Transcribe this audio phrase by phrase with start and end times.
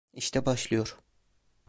[0.13, 0.99] İşte başlıyor.